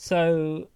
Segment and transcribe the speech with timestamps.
[0.00, 0.68] So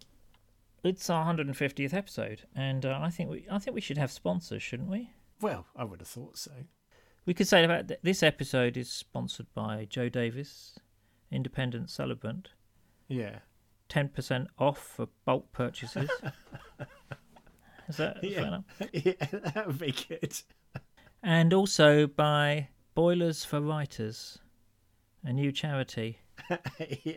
[0.82, 4.64] it's our 150th episode, and uh, I think we I think we should have sponsors,
[4.64, 5.10] shouldn't we?
[5.40, 6.50] Well, I would have thought so.
[7.24, 10.76] We could say about th- this episode is sponsored by Joe Davis,
[11.30, 12.48] Independent Celebrant,
[13.06, 13.38] Yeah.
[13.90, 16.10] 10% off for bulk purchases.
[17.88, 18.46] is that fair Yeah.
[18.48, 18.64] enough?
[18.92, 19.12] yeah,
[19.54, 20.34] that would be good.
[21.22, 24.40] And also by Boilers for Writers,
[25.22, 26.18] a new charity.
[27.04, 27.14] yeah.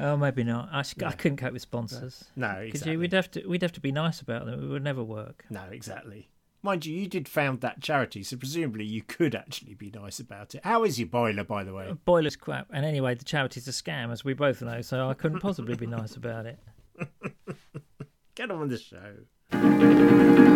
[0.00, 0.68] Oh, maybe not.
[0.72, 2.24] I I couldn't cope with sponsors.
[2.36, 2.96] No, Because exactly.
[2.96, 4.62] we'd have to we'd have to be nice about them.
[4.62, 5.44] It would never work.
[5.50, 6.28] No, exactly.
[6.62, 10.56] Mind you, you did found that charity, so presumably you could actually be nice about
[10.56, 10.64] it.
[10.64, 11.86] How is your boiler, by the way?
[11.88, 12.66] Uh, boilers crap.
[12.72, 14.80] And anyway, the charity's a scam, as we both know.
[14.80, 16.58] So I couldn't possibly be nice about it.
[18.34, 20.47] Get on with the show.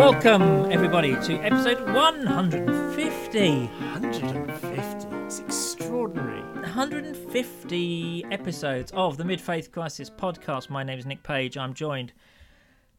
[0.00, 3.66] Welcome everybody to episode 150.
[3.66, 5.08] 150.
[5.26, 6.40] It's extraordinary.
[6.40, 10.70] 150 episodes of the Mid Faith Crisis podcast.
[10.70, 11.58] My name is Nick Page.
[11.58, 12.14] I'm joined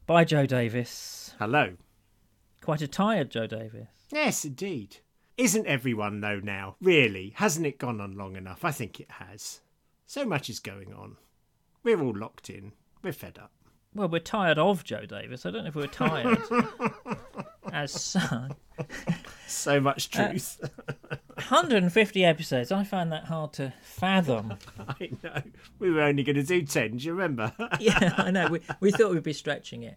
[0.06, 1.34] by Joe Davis.
[1.40, 1.72] Hello.
[2.60, 3.88] Quite a tired Joe Davis.
[4.12, 4.98] Yes, indeed.
[5.36, 6.76] Isn't everyone though now?
[6.80, 7.32] Really?
[7.34, 8.64] Hasn't it gone on long enough?
[8.64, 9.60] I think it has.
[10.06, 11.16] So much is going on.
[11.82, 12.74] We're all locked in.
[13.02, 13.50] We're fed up.
[13.94, 15.44] Well, we're tired of Joe Davis.
[15.44, 16.38] I don't know if we're tired
[17.72, 18.52] as such.
[19.46, 20.58] So much truth.
[21.34, 22.72] 150 episodes.
[22.72, 24.54] I find that hard to fathom.
[24.88, 25.42] I know.
[25.78, 27.52] We were only going to do 10, do you remember?
[27.80, 28.48] Yeah, I know.
[28.48, 29.96] We, we thought we'd be stretching it.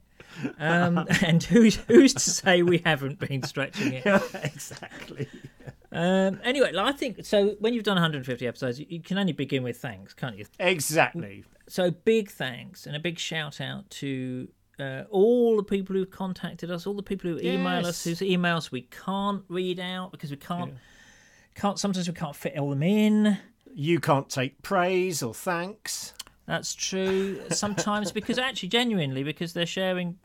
[0.60, 4.06] Um, and who's who's to say we haven't been stretching it?
[4.44, 5.30] exactly.
[5.94, 7.56] Um, anyway, I think so.
[7.60, 10.46] When you've done 150 episodes, you can only begin with thanks, can't you?
[10.60, 11.46] Exactly.
[11.68, 14.48] So big thanks and a big shout out to
[14.80, 18.72] uh, all the people who've contacted us, all the people who email us, whose emails
[18.72, 20.74] we can't read out because we can't.
[21.56, 23.38] Can't sometimes we can't fit all them in.
[23.74, 26.14] You can't take praise or thanks.
[26.46, 27.42] That's true.
[27.50, 30.18] Sometimes because actually, genuinely, because they're sharing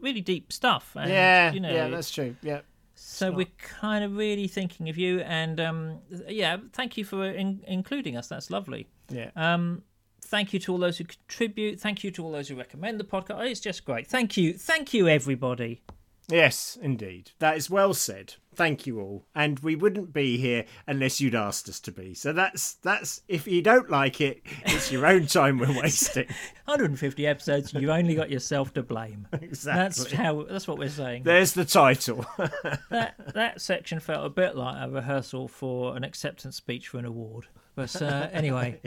[0.00, 0.96] really deep stuff.
[0.96, 2.34] And, yeah, you know, yeah, that's true.
[2.42, 2.60] Yeah.
[2.94, 5.98] So we're kind of really thinking of you, and um,
[6.28, 8.28] yeah, thank you for in- including us.
[8.28, 8.88] That's lovely.
[9.08, 9.30] Yeah.
[9.36, 9.82] Um,
[10.30, 11.80] thank you to all those who contribute.
[11.80, 13.38] Thank you to all those who recommend the podcast.
[13.38, 14.06] Oh, It's just great.
[14.06, 15.82] Thank you, thank you, everybody.
[16.28, 17.32] Yes, indeed.
[17.40, 18.34] That is well said.
[18.54, 19.24] Thank you all.
[19.34, 22.14] And we wouldn't be here unless you'd asked us to be.
[22.14, 26.26] So that's that's if you don't like it, it's your own time we're wasting.
[26.66, 27.74] 150 episodes.
[27.74, 29.26] You've only got yourself to blame.
[29.42, 30.04] Exactly.
[30.04, 30.44] That's how.
[30.48, 31.24] That's what we're saying.
[31.24, 32.24] There's the title.
[32.90, 37.06] That that section felt a bit like a rehearsal for an acceptance speech for an
[37.06, 37.48] award.
[37.74, 38.78] But uh, anyway,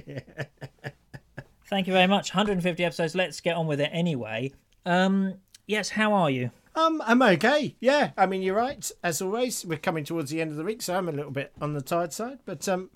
[1.74, 2.36] thank you very much.
[2.36, 3.16] 150 episodes.
[3.16, 4.52] Let's get on with it anyway.
[4.86, 6.52] Um, yes, how are you?
[6.76, 7.76] um, I'm okay.
[7.80, 8.90] Yeah, I mean you're right.
[9.04, 11.52] As always, we're coming towards the end of the week, so I'm a little bit
[11.60, 12.40] on the tired side.
[12.46, 12.92] But um,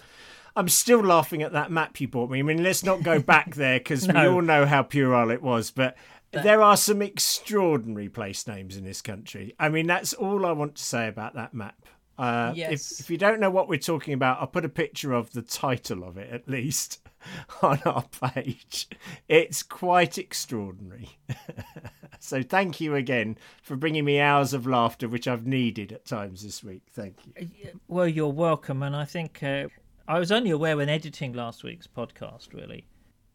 [0.56, 2.40] I'm still laughing at that map you bought me.
[2.40, 5.72] I mean, let's not go back there because we all know how puerile it was.
[5.72, 5.98] But
[6.32, 9.56] there are some extraordinary place names in this country.
[9.60, 11.76] I mean, that's all I want to say about that map.
[12.16, 12.92] Uh, Yes.
[12.92, 15.42] if, if you don't know what we're talking about, I'll put a picture of the
[15.42, 17.00] title of it at least
[17.62, 18.88] on our page.
[19.28, 21.18] It's quite extraordinary.
[22.20, 26.44] so thank you again for bringing me hours of laughter, which I've needed at times
[26.44, 26.84] this week.
[26.92, 27.80] Thank you.
[27.88, 28.84] Well, you're welcome.
[28.84, 29.68] And I think uh,
[30.08, 32.88] I was only aware when editing last week's podcast, really,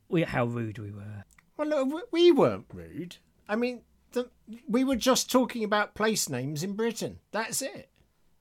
[0.09, 1.25] we, how rude we were.
[1.57, 3.17] Well, look, we weren't rude.
[3.49, 3.83] I mean,
[4.13, 4.31] the,
[4.69, 7.19] we were just talking about place names in Britain.
[7.31, 7.91] That's it.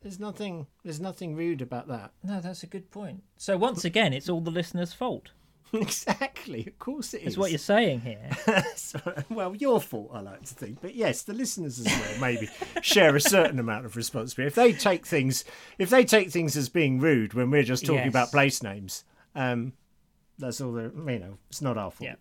[0.01, 0.67] There's nothing.
[0.83, 2.11] There's nothing rude about that.
[2.23, 3.23] No, that's a good point.
[3.37, 5.29] So once again, it's all the listeners' fault.
[5.73, 6.65] exactly.
[6.67, 7.33] Of course it is.
[7.33, 8.29] Is what you're saying here.
[8.75, 8.99] So,
[9.29, 10.81] well, your fault, I like to think.
[10.81, 12.49] But yes, the listeners as well maybe
[12.81, 14.47] share a certain amount of responsibility.
[14.47, 15.45] If they take things,
[15.77, 18.09] if they take things as being rude when we're just talking Yes.
[18.09, 19.05] about place names,
[19.35, 19.73] um,
[20.37, 20.73] that's all.
[20.73, 22.09] they're- You know, it's not our fault.
[22.09, 22.15] Yeah.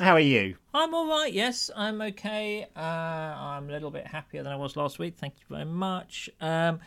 [0.00, 0.56] How are you?
[0.72, 1.30] I'm all right.
[1.32, 2.66] Yes, I'm okay.
[2.74, 5.16] Uh, I'm a little bit happier than I was last week.
[5.18, 6.30] Thank you very much.
[6.40, 6.80] Um,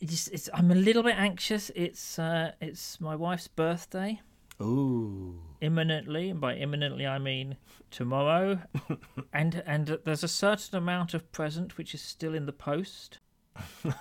[0.00, 1.70] it's, it's, I'm a little bit anxious.
[1.74, 4.20] It's uh, it's my wife's birthday
[4.62, 5.40] Ooh.
[5.60, 7.56] imminently, and by imminently I mean
[7.90, 8.60] tomorrow.
[9.32, 13.18] and and there's a certain amount of present which is still in the post.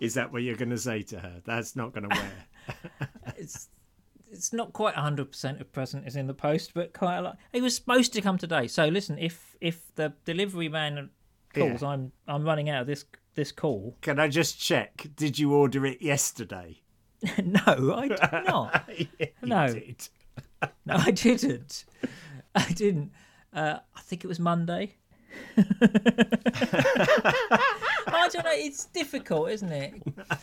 [0.00, 1.40] Is that what you're going to say to her?
[1.46, 3.08] That's not going to wear.
[3.36, 3.68] It's
[4.30, 7.38] it's not quite 100% of present is in the post, but quite a lot.
[7.52, 8.66] It was supposed to come today.
[8.66, 11.10] So listen, if if the delivery man
[11.54, 11.88] calls, Yeah.
[11.88, 13.04] I'm I'm running out of this
[13.34, 13.96] this call.
[14.02, 15.06] Can I just check?
[15.16, 16.82] Did you order it yesterday?
[17.44, 18.88] no, I did not.
[19.18, 19.72] Yeah, No.
[19.72, 20.08] did.
[20.86, 21.84] No, I didn't.
[22.54, 23.10] I didn't.
[23.52, 24.94] Uh, I think it was Monday.
[25.56, 25.62] I
[28.32, 28.50] don't know.
[28.52, 29.94] It's difficult, isn't it?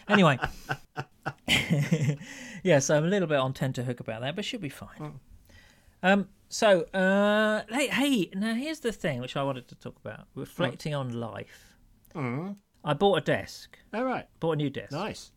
[0.09, 0.37] Anyway,
[2.63, 2.79] yeah.
[2.79, 5.19] So I'm a little bit on tenterhook about that, but should be fine.
[6.03, 6.27] Um.
[6.49, 8.29] So, uh, hey, hey.
[8.35, 11.77] Now here's the thing, which I wanted to talk about: reflecting on life.
[12.15, 12.55] Mm.
[12.83, 13.77] I bought a desk.
[13.93, 14.25] All right.
[14.39, 14.91] Bought a new desk.
[14.91, 15.31] Nice.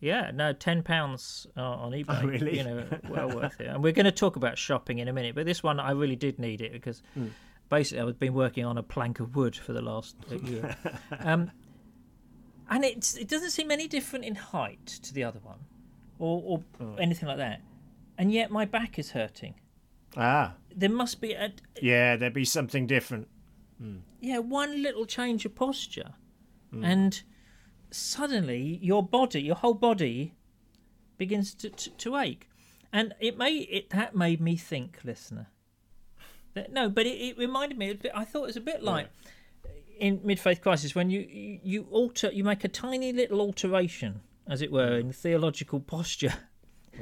[0.00, 2.22] Yeah, no, ten pounds uh, on eBay.
[2.22, 2.56] Oh, really?
[2.58, 3.66] You know, well worth it.
[3.66, 6.16] And we're going to talk about shopping in a minute, but this one I really
[6.16, 7.02] did need it because
[7.68, 10.74] basically I've been working on a plank of wood for the last year,
[11.20, 11.50] um,
[12.70, 15.58] and it's it doesn't seem any different in height to the other one,
[16.18, 17.60] or or anything like that,
[18.16, 19.54] and yet my back is hurting.
[20.16, 20.54] Ah.
[20.74, 21.52] There must be a
[21.82, 23.28] Yeah, there'd be something different.
[24.20, 26.14] yeah one little change of posture,
[26.72, 27.22] and
[27.90, 30.34] suddenly your body, your whole body,
[31.18, 32.48] begins to, to, to ache,
[32.92, 35.48] and it may it that made me think, listener.
[36.54, 37.90] That, no, but it, it reminded me.
[37.90, 39.08] a bit- I thought it was a bit like
[39.98, 44.20] in mid faith crisis when you, you you alter you make a tiny little alteration,
[44.48, 46.34] as it were, in theological posture,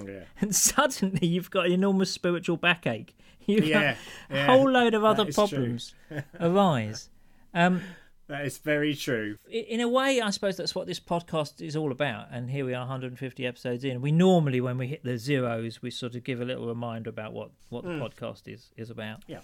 [0.04, 0.24] Yeah.
[0.40, 3.14] and suddenly you've got an enormous spiritual backache.
[3.48, 3.96] You've Yeah, got
[4.28, 5.94] a yeah, whole load of other problems
[6.40, 7.08] arise.
[7.54, 7.80] Um,
[8.28, 9.38] That is very true.
[9.50, 12.26] in a way, I suppose that's what this podcast is all about.
[12.30, 14.02] And here we are, 150 episodes in.
[14.02, 17.32] We normally, when we hit the zeros, we sort of give a little reminder about
[17.32, 18.00] what what the mm.
[18.00, 19.24] podcast is is about.
[19.26, 19.40] Yeah.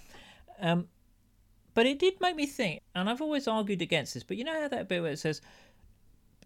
[0.60, 0.88] Um,
[1.72, 4.22] but it did make me think, and I've always argued against this.
[4.22, 5.40] But you know how that bit where it says,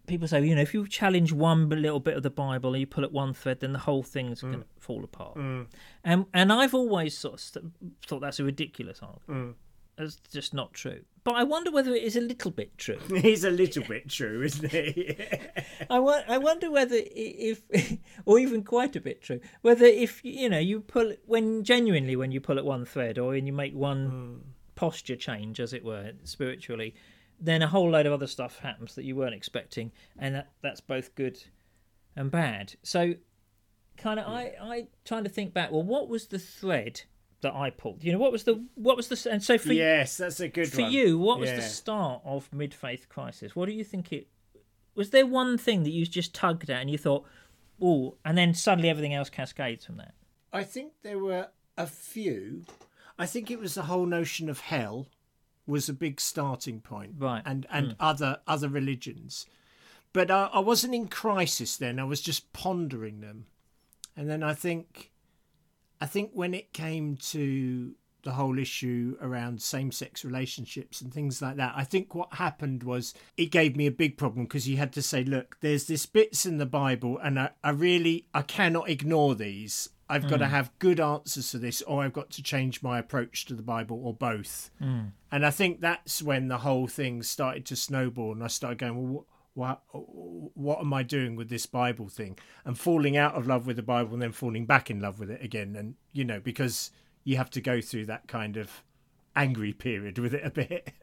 [0.07, 2.87] people say, you know, if you challenge one little bit of the Bible and you
[2.87, 4.51] pull at one thread, then the whole thing's mm.
[4.51, 5.35] going to fall apart.
[5.35, 5.67] Mm.
[6.05, 7.65] And and I've always sort of st-
[8.07, 9.57] thought that's a ridiculous argument.
[9.97, 11.01] It's just not true.
[11.23, 12.99] But I wonder whether it is a little bit true.
[13.21, 15.15] He's a little bit true, isn't he?
[15.89, 17.61] I, wa- I wonder whether if,
[18.25, 22.31] or even quite a bit true, whether if you know you pull when genuinely when
[22.31, 24.49] you pull at one thread or when you make one hmm.
[24.75, 26.95] posture change, as it were, spiritually,
[27.39, 30.81] then a whole load of other stuff happens that you weren't expecting, and that, that's
[30.81, 31.41] both good
[32.15, 32.75] and bad.
[32.83, 33.15] So,
[33.97, 34.31] kind of, hmm.
[34.31, 35.71] I I trying to think back.
[35.71, 37.01] Well, what was the thread
[37.41, 38.03] that I pulled?
[38.03, 40.71] You know, what was the what was the and so for yes, that's a good
[40.71, 40.91] for one.
[40.91, 41.57] you, what was Yeah.
[41.57, 43.55] the start of mid faith crisis?
[43.55, 44.27] What do you think it
[44.95, 45.09] was?
[45.09, 47.25] There one thing that you just tugged at and you thought,
[47.81, 50.13] oh, and then suddenly everything else cascades from that.
[50.51, 52.63] I think there were a few.
[53.17, 55.07] I think it was the whole notion of hell
[55.67, 57.43] was a big starting point, Right.
[57.45, 57.93] And and hmm.
[57.99, 59.45] other other religions,
[60.13, 61.99] but I, I wasn't in crisis then.
[61.99, 63.45] I was just pondering them,
[64.17, 65.11] and then I think,
[66.01, 67.93] I think when it came to
[68.23, 73.13] the whole issue around same-sex relationships and things like that, I think what happened was
[73.37, 76.45] it gave me a big problem because you had to say, look, there's this bits
[76.45, 79.89] in the Bible, and I, I really I cannot ignore these.
[80.11, 80.49] I've got to mm.
[80.49, 84.01] have good answers to this, or I've got to change my approach to the Bible,
[84.03, 84.71] or both.
[84.81, 85.11] Mm.
[85.31, 89.13] And I think that's when the whole thing started to snowball, and I started going,
[89.13, 89.27] well,
[89.59, 92.37] what, what am I doing with this Bible thing?
[92.63, 95.29] And falling out of love with the Bible, and then falling back in love with
[95.29, 95.75] it again.
[95.75, 96.91] And you know, because
[97.25, 98.83] you have to go through that kind of
[99.35, 100.93] angry period with it a bit.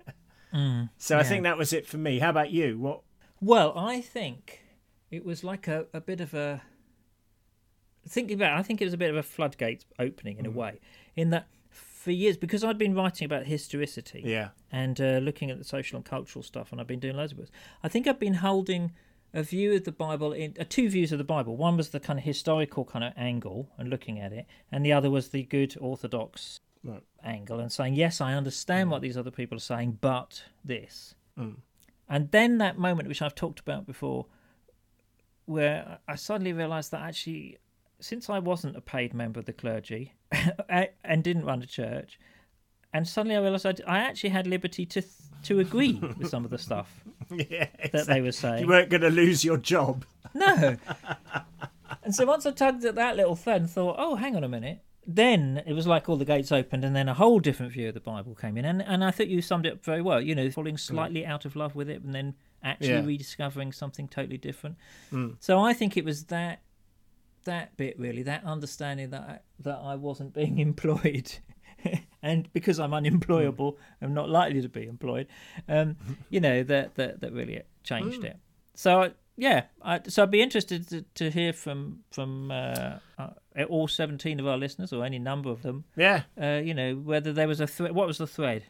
[0.55, 2.19] Mm, so I think that was it for me.
[2.19, 2.79] How about you?
[2.79, 3.03] What?
[3.41, 4.63] Well, I think
[5.11, 6.63] it was like a, a bit of a
[8.09, 8.57] thinking about.
[8.57, 10.55] It, I think it was a bit of a floodgate opening in a mm.
[10.55, 10.81] way,
[11.15, 11.47] in that
[12.07, 14.23] for years because I'd been writing about historicity.
[14.25, 14.49] Yeah.
[14.73, 17.39] and uh, looking at the social and cultural stuff, and I've been doing loads of
[17.39, 17.51] books.
[17.83, 18.93] I think I've been holding
[19.35, 21.57] a view of the Bible in uh, two views of the Bible.
[21.57, 24.93] One was the kind of historical kind of angle and looking at it, and the
[24.93, 27.03] other was the good orthodox Right.
[27.25, 31.17] angle and saying, yes, I understand what these other people are saying, but this.
[31.37, 34.27] And then that moment, which I've talked about before,
[35.47, 37.59] where I suddenly realised that actually,
[38.01, 40.15] since I wasn't a paid member of the clergy
[41.05, 42.19] and didn't run a church,
[42.93, 45.03] and suddenly I realised I'd- I actually had liberty to
[45.45, 47.69] to agree with some of the stuff Yeah.
[47.93, 48.63] that they were saying.
[48.63, 50.05] You weren't going to lose your job.
[50.35, 50.77] No.
[52.03, 54.49] and so once I tugged at that little thread and thought, oh, hang on a
[54.49, 57.89] minute, then it was like all the gates opened and then a whole different view
[57.89, 58.65] of the Bible came in.
[58.65, 60.81] And, and I think you summed it up very well, you know, falling mm.
[60.81, 62.35] slightly out of love with it and then
[62.65, 63.05] actually Yeah.
[63.05, 64.77] rediscovering something totally different.
[65.13, 65.37] Mm.
[65.39, 66.61] So I think it was that
[67.47, 71.33] that bit really, that understanding that I, that I wasn't being employed.
[72.23, 75.27] and because I'm unemployable, I'm not likely to be employed.
[75.69, 75.97] Um,
[76.31, 78.37] you know that that that really changed it.
[78.75, 83.89] So yeah, I, so I'd be interested to, to hear from from uh, uh, all
[83.89, 85.85] seventeen of our listeners or any number of them.
[85.97, 86.23] Yeah.
[86.41, 87.93] Uh, you know whether there was a thread.
[87.93, 88.65] What was the thread?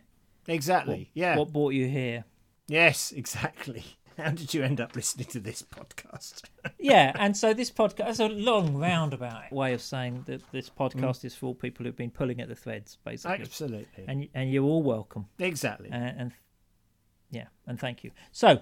[0.49, 1.11] Exactly.
[1.15, 1.37] yeah.
[1.37, 2.25] What brought you here?
[2.69, 3.85] Yes, exactly.
[4.25, 6.43] How did you end up listening to this podcast?
[6.79, 10.77] yeah, and so this podcast is a long roundabout way of saying that this Mm.
[10.91, 13.39] podcast is for people who've been pulling at the threads, basically.
[13.43, 14.05] Absolutely.
[14.09, 15.27] And and you're all welcome.
[15.39, 15.91] Exactly.
[15.91, 16.33] Uh, and
[17.31, 18.11] yeah, and thank you.
[18.33, 18.61] So,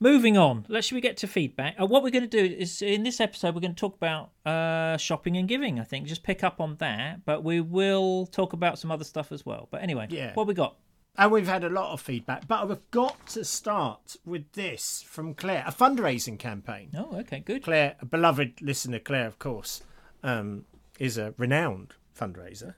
[0.00, 0.64] moving on.
[0.68, 1.76] Let's should we get to feedback?
[1.80, 4.30] Uh, what we're going to do is in this episode we're going to talk about
[4.46, 5.78] uh, shopping and giving.
[5.80, 9.32] I think just pick up on that, but we will talk about some other stuff
[9.32, 9.68] as well.
[9.70, 10.32] But anyway, Yeah.
[10.34, 10.76] what we got?
[11.16, 15.34] And we've had a lot of feedback, but we've got to start with this from
[15.34, 16.90] Claire, a fundraising campaign.
[16.96, 17.62] Oh, okay, good.
[17.62, 19.82] Claire, a beloved listener, Claire, of course,
[20.24, 20.64] um,
[20.98, 22.74] is a renowned fundraiser.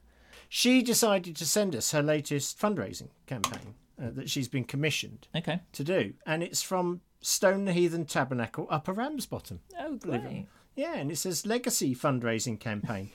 [0.50, 5.60] She decided to send us her latest fundraising campaign uh, that she's been commissioned Okay.
[5.72, 9.60] to do, and it's from Stone the Heathen Tabernacle, Upper Ramsbottom.
[9.80, 10.46] Oh, great.
[10.76, 13.10] Yeah, and it says Legacy Fundraising Campaign.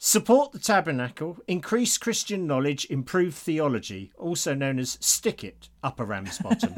[0.00, 6.76] Support the Tabernacle, increase Christian knowledge, improve theology, also known as Stick It, Upper Ramsbottom.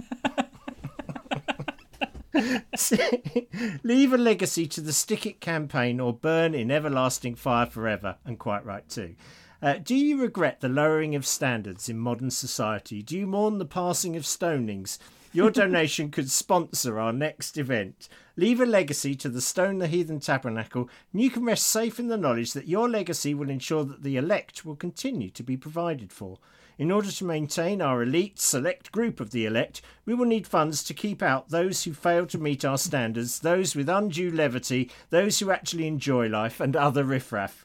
[3.82, 8.38] Leave a legacy to the Stick It campaign or burn in everlasting fire forever, and
[8.38, 9.16] quite right too.
[9.60, 13.02] Uh, do you regret the lowering of standards in modern society?
[13.02, 14.96] Do you mourn the passing of stonings?
[15.32, 18.08] Your donation could sponsor our next event.
[18.40, 22.08] Leave a legacy to the Stone the Heathen Tabernacle, and you can rest safe in
[22.08, 26.10] the knowledge that your legacy will ensure that the elect will continue to be provided
[26.10, 26.38] for.
[26.78, 30.82] In order to maintain our elite select group of the elect, we will need funds
[30.84, 35.40] to keep out those who fail to meet our standards, those with undue levity, those
[35.40, 37.62] who actually enjoy life, and other riffraff.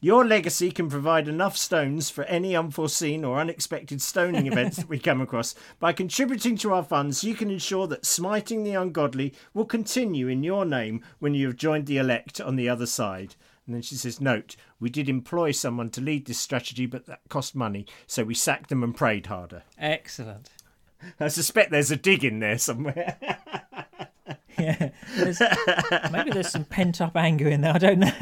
[0.00, 4.98] Your legacy can provide enough stones for any unforeseen or unexpected stoning events that we
[4.98, 5.54] come across.
[5.80, 10.42] By contributing to our funds, you can ensure that smiting the ungodly will continue in
[10.42, 13.36] your name when you have joined the elect on the other side.
[13.66, 17.20] And then she says, Note, we did employ someone to lead this strategy, but that
[17.30, 19.62] cost money, so we sacked them and prayed harder.
[19.78, 20.50] Excellent.
[21.18, 23.16] I suspect there's a dig in there somewhere.
[24.58, 24.90] Yeah.
[25.16, 25.40] There's,
[26.10, 27.74] maybe there's some pent up anger in there.
[27.74, 28.12] I don't know.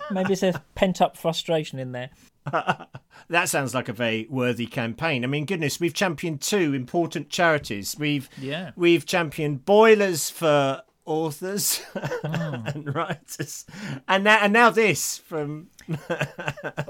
[0.10, 2.10] maybe there's pent up frustration in there.
[3.28, 5.24] that sounds like a very worthy campaign.
[5.24, 7.96] I mean, goodness, we've championed two important charities.
[7.98, 8.72] We've Yeah.
[8.76, 12.26] we've championed boilers for authors hmm.
[12.66, 13.66] and writers,
[14.06, 15.68] and now and now this from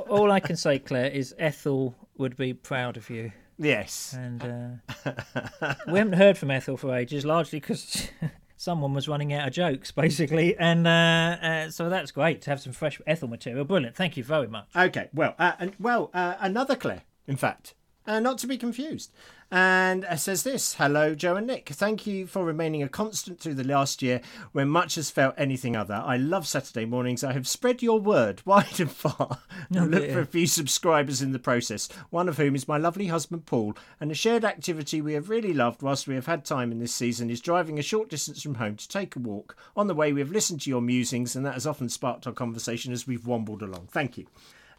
[0.08, 3.32] All I can say, Claire, is Ethel would be proud of you.
[3.58, 8.08] Yes, And uh, we haven't heard from Ethel for ages, largely because
[8.56, 10.56] someone was running out of jokes, basically.
[10.56, 13.64] And uh, uh, so that's great to have some fresh Ethel material.
[13.64, 13.96] Brilliant.
[13.96, 14.68] Thank you very much.
[14.76, 17.74] Okay, well, uh, and well, uh, another Claire, in fact,
[18.08, 19.12] uh, not to be confused,
[19.50, 21.68] and uh, says this: "Hello, Joe and Nick.
[21.68, 24.22] Thank you for remaining a constant through the last year
[24.52, 26.02] when much has felt anything other.
[26.04, 27.22] I love Saturday mornings.
[27.22, 30.14] I have spread your word wide and far, and look dear.
[30.14, 31.86] for a few subscribers in the process.
[32.08, 33.76] One of whom is my lovely husband Paul.
[34.00, 36.94] And a shared activity we have really loved whilst we have had time in this
[36.94, 39.54] season is driving a short distance from home to take a walk.
[39.76, 42.32] On the way, we have listened to your musings, and that has often sparked our
[42.32, 43.88] conversation as we've wambled along.
[43.92, 44.26] Thank you."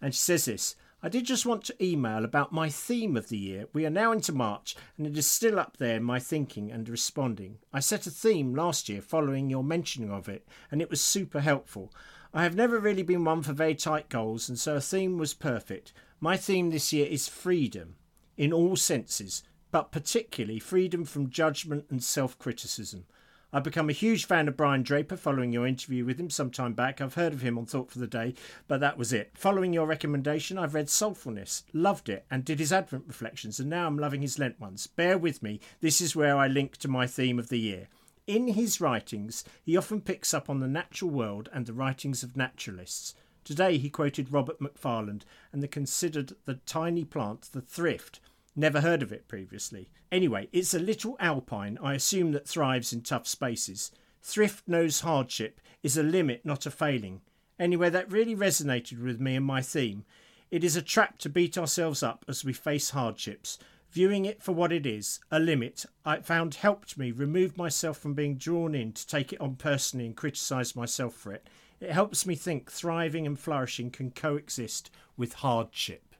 [0.01, 3.37] And she says this I did just want to email about my theme of the
[3.37, 3.67] year.
[3.71, 6.89] We are now into March, and it is still up there in my thinking and
[6.89, 7.59] responding.
[7.71, 11.39] I set a theme last year following your mentioning of it, and it was super
[11.39, 11.93] helpful.
[12.33, 15.33] I have never really been one for very tight goals, and so a theme was
[15.33, 15.93] perfect.
[16.19, 17.95] My theme this year is freedom,
[18.35, 19.41] in all senses,
[19.71, 23.05] but particularly freedom from judgment and self criticism.
[23.51, 26.73] I've become a huge fan of Brian Draper following your interview with him some time
[26.73, 27.01] back.
[27.01, 28.35] I've heard of him on Thought for the Day,
[28.67, 29.31] but that was it.
[29.33, 33.87] Following your recommendation, I've read Soulfulness, loved it, and did his Advent reflections, and now
[33.87, 34.85] I'm loving his Lent ones.
[34.85, 37.87] Bear with me, this is where I link to my theme of the year.
[38.27, 42.37] In his writings, he often picks up on the natural world and the writings of
[42.37, 43.15] naturalists.
[43.43, 48.19] Today he quoted Robert Macfarlane and the considered the tiny plant, the thrift.
[48.59, 49.89] Never heard of it previously.
[50.11, 53.89] Anyway, it's a little alpine, I assume that thrives in tough spaces.
[54.21, 57.21] Thrift knows hardship is a limit, not a failing.
[57.57, 60.03] Anyway, that really resonated with me and my theme.
[60.51, 63.59] It is a trap to beat ourselves up as we face hardships.
[63.91, 68.13] Viewing it for what it is, a limit, I found helped me remove myself from
[68.13, 71.47] being drawn in to take it on personally and criticise myself for it.
[71.79, 76.13] It helps me think thriving and flourishing can coexist with hardship.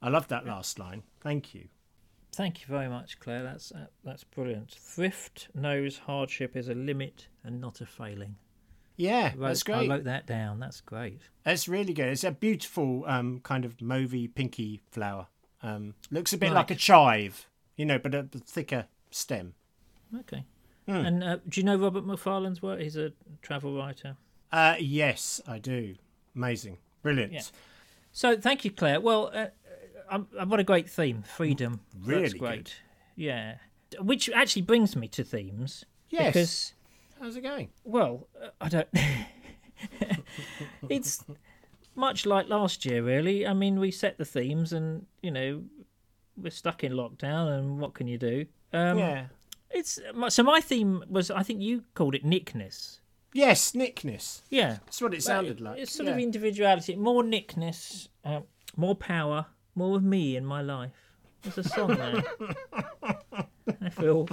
[0.00, 1.02] I love that last line.
[1.20, 1.66] Thank you.
[2.32, 3.42] Thank you very much, Claire.
[3.42, 4.72] That's uh, that's brilliant.
[4.72, 8.36] Thrift knows hardship is a limit and not a failing.
[8.96, 10.60] Yeah, Wrote- that's I wrote that down.
[10.60, 11.22] That's great.
[11.44, 12.08] That's really good.
[12.08, 15.26] It's a beautiful um, kind of mauvey, pinky flower.
[15.62, 17.46] Um, looks a bit like a chive,
[17.76, 19.54] you know, but a thicker stem.
[20.20, 20.44] Okay.
[20.86, 20.92] Hmm.
[20.94, 22.80] And uh, do you know Robert Macfarlane's work?
[22.80, 24.16] He's a travel writer.
[24.52, 25.94] Uh, yes, I do.
[26.34, 26.78] Amazing.
[27.02, 27.32] Brilliant.
[27.32, 27.42] Yeah.
[28.12, 29.00] So thank you, Claire.
[29.00, 29.46] Well, uh,
[30.10, 31.80] um, what a great theme, freedom.
[32.02, 32.40] Really That's good.
[32.40, 32.74] great.
[33.16, 33.54] Yeah.
[33.98, 35.84] which actually brings me to themes.
[36.10, 36.32] Yes.
[36.32, 36.72] Because
[37.20, 37.70] How's it going?
[37.84, 38.88] well, uh, I don't.
[40.88, 41.24] it's
[41.94, 43.46] much like last year, really.
[43.46, 45.62] I mean, we set the themes, and you know,
[46.36, 48.46] we're stuck in lockdown, and what can you do?
[48.72, 49.26] Um, yeah.
[49.70, 51.30] It's so my theme was.
[51.30, 53.00] I think you called it nickness.
[53.32, 54.42] Yes, nickness.
[54.50, 54.78] Yeah.
[54.84, 55.78] That's what it sounded like.
[55.78, 56.14] It's sort yeah.
[56.14, 58.40] of individuality, more nickness, uh,
[58.76, 59.46] more power,
[59.80, 60.92] more of me in my life.
[61.42, 62.22] There's a song there.
[63.82, 64.28] I feel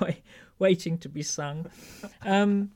[0.00, 0.22] wait,
[0.58, 1.66] waiting to be sung.
[2.22, 2.70] Um,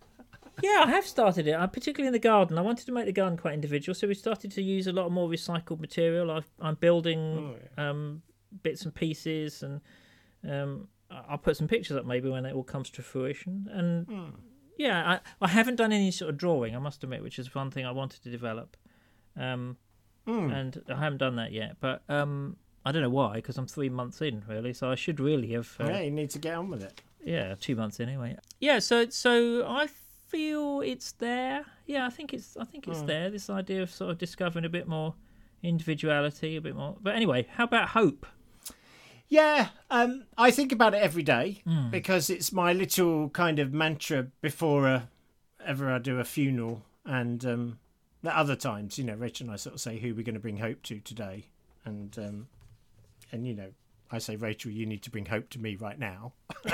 [0.62, 1.54] yeah, I have started it.
[1.54, 2.58] I, particularly in the garden.
[2.58, 5.10] I wanted to make the garden quite individual, so we started to use a lot
[5.10, 6.30] more recycled material.
[6.30, 8.22] I've, I'm building Oh, um,
[8.62, 9.80] bits and pieces, and
[10.48, 13.68] um, I- I'll put some pictures up maybe when it all comes to fruition.
[13.72, 14.24] And Hmm.
[14.78, 17.70] yeah, I, I haven't done any sort of drawing, I must admit, which is one
[17.70, 18.76] thing I wanted to develop.
[19.36, 19.76] Um,
[20.26, 20.50] Hmm.
[20.50, 23.88] And I haven't done that yet, but um, I don't know why, because I'm three
[23.90, 24.72] months in, really.
[24.72, 25.74] So I should really have.
[25.78, 27.00] Uh, yeah, you need to get on with it.
[27.24, 28.36] yeah, two months in anyway.
[28.60, 29.86] Yeah, so so I
[30.28, 31.64] feel it's there.
[31.86, 33.06] Yeah, I think it's I think it's Hmm.
[33.06, 33.30] there.
[33.30, 35.14] This idea of sort of discovering a bit more
[35.62, 36.96] individuality, a bit more.
[37.02, 38.26] But anyway, how about hope?
[39.28, 41.90] Yeah, um, I think about it every day Hmm.
[41.90, 45.02] because it's my little kind of mantra before uh,
[45.64, 47.78] ever I do a funeral, and um,
[48.30, 50.58] other times, you know, Rachel and I sort of say who we're going to bring
[50.58, 51.46] hope to today,
[51.84, 52.48] and um,
[53.32, 53.70] and you know,
[54.10, 56.32] I say Rachel, you need to bring hope to me right now.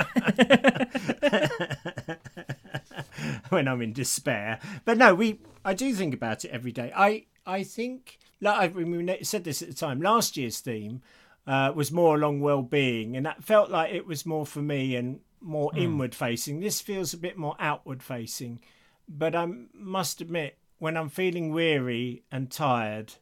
[3.49, 4.59] when I'm in despair.
[4.85, 6.91] But no, we I do think about it every day.
[6.95, 10.01] I I think like I said this at the time.
[10.01, 11.01] Last year's theme
[11.45, 15.19] uh, was more along well-being, and that felt like it was more for me and
[15.39, 16.59] more inward facing.
[16.59, 18.59] This feels a bit more outward facing.
[19.07, 23.13] But I must admit, when I'm feeling weary and tired,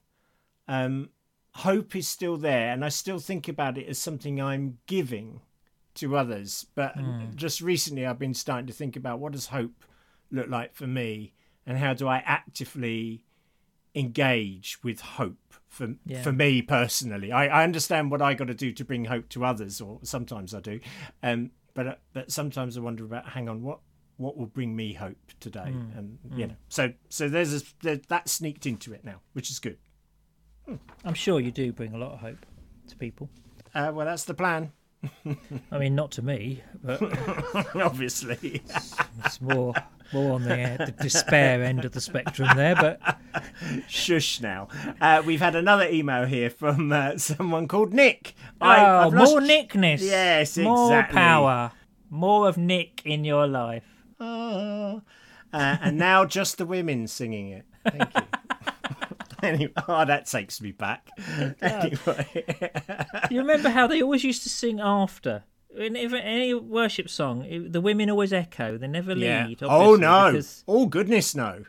[0.66, 1.10] um,
[1.56, 5.42] hope is still there, and I still think about it as something I'm giving
[5.96, 6.66] to others.
[6.74, 6.96] But
[7.36, 9.84] just recently, I've been starting to think about what does hope
[10.32, 11.34] look like for me,
[11.66, 13.26] and how do I actively
[13.94, 16.22] engage with hope for Yeah.
[16.22, 17.34] for me personally.
[17.34, 20.54] I, I understand what I got to do to bring hope to others, or sometimes
[20.54, 20.80] I do,
[21.22, 23.80] um, but but sometimes I wonder about hang on what.
[24.20, 28.28] What will bring me hope today, and you know, so so there's a, there, that
[28.28, 29.78] sneaked into it now, which is good.
[31.04, 32.46] I'm sure you do bring a lot of hope
[32.90, 33.30] to people.
[33.74, 34.72] Uh, well, that's the plan,
[35.72, 37.02] I mean, not to me, but
[37.76, 38.62] obviously.
[39.26, 39.74] it's more
[40.12, 42.76] more on the, uh, the despair end of the spectrum there.
[42.76, 43.00] But
[43.88, 44.68] Shush now.
[45.00, 48.34] Uh, we've had another email here from uh, someone called Nick.
[48.60, 50.02] oh, I've lost- more nickness.
[50.02, 50.64] Yes, exactly.
[50.64, 51.16] more exactly.
[51.16, 51.72] power,
[52.10, 53.84] more of Nick in your life.
[54.20, 55.02] Ah.
[55.52, 57.66] Uh, and now just the women singing it.
[57.88, 58.22] Thank you.
[59.44, 61.10] anyway, oh, that takes me back.
[61.62, 62.46] Anyway,
[63.30, 65.44] You remember how they always used to sing after?
[65.76, 69.46] In any worship song, the women always echo; they never yeah.
[69.48, 69.60] lead.
[69.64, 70.32] Oh no!
[70.32, 71.66] because- Oh goodness, no!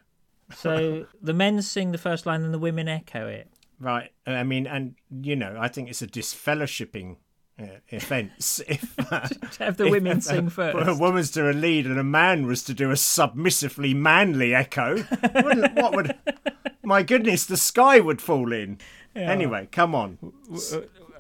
[0.54, 3.48] so the men sing the first line, and the women echo it.
[3.78, 4.10] Right.
[4.26, 7.16] I mean, and you know, I think it's a disfellowshipping
[7.92, 11.98] offence if uh, To have the women sing For a woman's to a lead and
[11.98, 15.02] a man was to do a submissively manly echo.
[15.02, 16.16] What would?
[16.82, 18.78] My goodness, the sky would fall in.
[19.14, 20.18] Anyway, come on.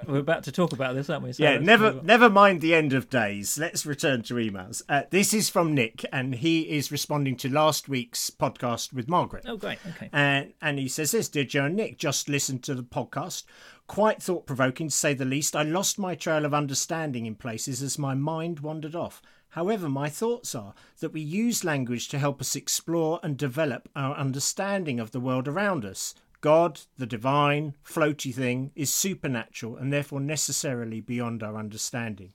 [0.06, 1.32] We're about to talk about this, aren't we?
[1.32, 3.58] So Yeah, never, never mind the end of days.
[3.58, 4.82] Let's return to emails.
[4.88, 9.44] Uh, this is from Nick, and he is responding to last week's podcast with Margaret.
[9.46, 9.78] Oh, great.
[9.86, 10.08] Okay.
[10.12, 13.44] And and he says this, dear Joe and Nick, just listen to the podcast.
[13.90, 15.56] Quite thought provoking to say the least.
[15.56, 19.20] I lost my trail of understanding in places as my mind wandered off.
[19.48, 24.14] However, my thoughts are that we use language to help us explore and develop our
[24.14, 26.14] understanding of the world around us.
[26.40, 32.32] God, the divine, floaty thing, is supernatural and therefore necessarily beyond our understanding.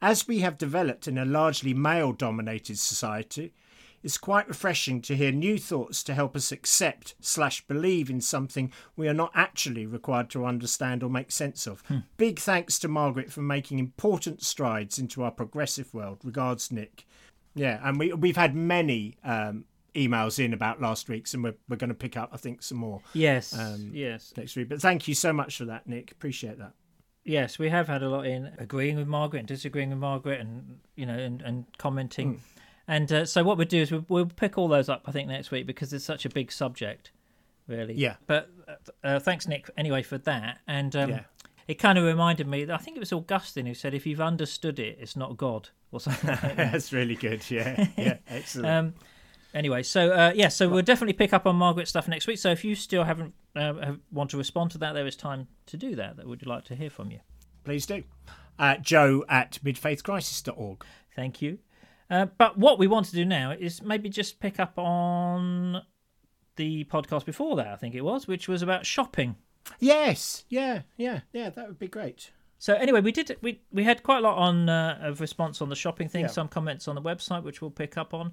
[0.00, 3.52] As we have developed in a largely male dominated society,
[4.06, 8.72] it's quite refreshing to hear new thoughts to help us accept slash believe in something
[8.94, 11.82] we are not actually required to understand or make sense of.
[12.16, 16.20] Big thanks to Margaret for making important strides into our progressive world.
[16.22, 17.04] Regards, Nick.
[17.56, 19.64] Yeah, and we we've had many um,
[19.96, 22.78] emails in about last week's, and we're we're going to pick up, I think, some
[22.78, 23.58] more Yes.
[23.58, 24.32] um, yes.
[24.36, 24.68] next week.
[24.68, 26.12] But thank you so much for that, Nick.
[26.12, 26.74] Appreciate that.
[27.24, 30.78] Yes, we have had a lot in agreeing with Margaret and disagreeing with Margaret, and
[30.94, 32.34] you know, and, and commenting.
[32.34, 32.55] Hmm.
[32.88, 35.28] And uh, so what we'll do is we'll, we'll pick all those up, I think,
[35.28, 37.10] next week because it's such a big subject,
[37.66, 37.94] really.
[37.94, 38.16] Yeah.
[38.26, 38.74] But uh,
[39.06, 40.58] uh, thanks, Nick, anyway, for that.
[40.68, 41.20] And um, Yeah.
[41.66, 42.70] it kind of reminded me.
[42.70, 45.98] I think it was Augustine who said, "If you've understood it, it's not God," or
[46.00, 46.30] something.
[46.30, 46.56] like that.
[46.72, 47.48] That's really good.
[47.50, 48.66] Yeah, yeah, excellent.
[48.68, 48.94] Um,
[49.52, 52.38] anyway, so uh, yeah, so we'll definitely pick up on Margaret stuff next week.
[52.38, 55.48] So if you still haven't uh, have, want to respond to that, there is time
[55.66, 56.18] to do that.
[56.18, 57.18] That would like to hear from you.
[57.64, 58.04] Please do.
[58.60, 60.84] uh, joe at midfaithcrisis.org.
[61.16, 61.58] Thank you.
[62.08, 65.82] Uh, but what we want to do now is maybe just pick up on
[66.56, 69.36] the podcast before that, I think it was, which was about shopping.
[69.80, 72.30] Yes, yeah, yeah, yeah, that would be great.
[72.58, 75.68] So anyway, we did we we had quite a lot on uh, of response on
[75.68, 76.26] the shopping thing, Yeah.
[76.28, 78.32] some comments on the website which we'll pick up on.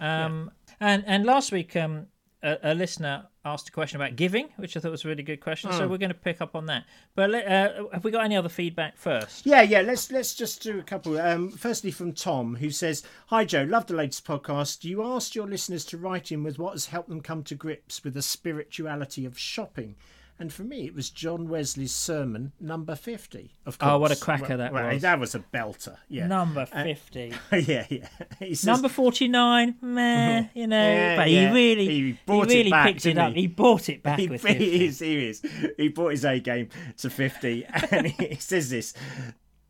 [0.00, 2.06] Um, and and last week um,
[2.42, 5.40] a, a listener asked a question about giving, which I thought was a really good
[5.40, 5.70] question.
[5.70, 5.78] Hmm.
[5.78, 6.84] So we're going to pick up on that.
[7.14, 9.46] But uh, have we got any other feedback first?
[9.46, 9.80] Yeah, yeah.
[9.80, 11.18] Let's let's just do a couple.
[11.18, 14.84] Um, firstly, from Tom, who says, "Hi Joe, love the latest podcast.
[14.84, 18.04] You asked your listeners to write in with what has helped them come to grips
[18.04, 19.96] with the spirituality of shopping."
[20.40, 23.52] And for me, it was John Wesley's sermon number fifty.
[23.66, 23.90] Of course.
[23.92, 25.02] Oh, what a cracker that Well, was.
[25.02, 25.98] That was a belter.
[26.08, 26.26] Yeah.
[26.28, 27.34] Number uh, fifty.
[27.52, 28.08] yeah, yeah.
[28.38, 31.48] He says, Number forty nine, meh, you know, Yeah, but yeah.
[31.48, 33.34] he really, He he, brought it really back, picked it up.
[33.34, 33.42] he?
[33.42, 35.42] He brought it back he, with he is, he is.
[35.76, 38.94] He bought his A game to 50 and he says this.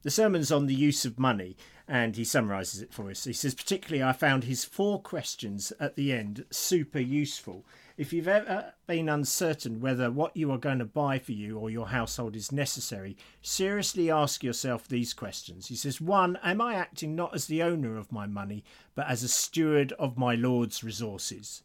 [0.02, 1.56] The sermon's on the use of money
[1.88, 3.24] and he summarises it for us.
[3.24, 7.66] He says, particularly, I found his four questions at the end super useful.
[8.00, 11.68] If you've ever been uncertain whether what you are going to buy for you or
[11.68, 15.66] your household is necessary, seriously ask yourself these questions.
[15.66, 19.22] He says, one, am I acting not as the owner of my money, but as
[19.22, 21.62] a steward of my Lord's resources?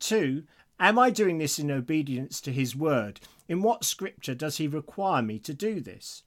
[0.00, 0.42] Two,
[0.80, 3.20] am I doing this in obedience to his word?
[3.46, 6.24] In what scripture does he require me to do this?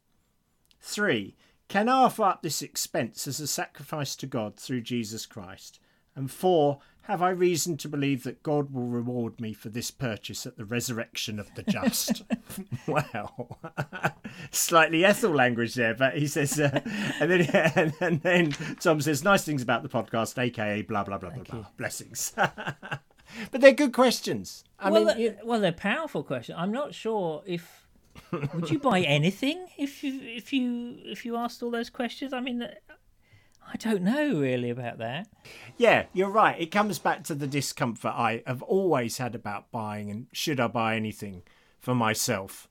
[0.79, 1.35] Three,
[1.67, 5.81] can I offer up this expense as a sacrifice to God through Jesus Christ?
[6.15, 10.45] And four, have I reason to believe that God will reward me for this purchase
[10.45, 12.21] at the resurrection of the just?
[12.87, 13.59] well,
[14.51, 16.81] slightly Ethel language there, but he says, uh,
[17.19, 17.41] and then
[17.75, 21.43] and, and then Tom says, nice things about the podcast, aka blah blah blah blah
[21.43, 21.65] blah.
[21.77, 22.33] Blessings.
[22.35, 24.63] but they're good questions.
[24.79, 26.57] I well, mean, they're, you- well, they're powerful questions.
[26.59, 27.87] I'm not sure if
[28.31, 32.33] would you buy anything if you if you if you asked all those questions.
[32.33, 32.67] I mean,
[33.73, 35.27] I don't know really about that.
[35.77, 36.59] Yeah, you're right.
[36.59, 40.67] It comes back to the discomfort I have always had about buying and should I
[40.67, 41.43] buy anything
[41.79, 42.67] for myself?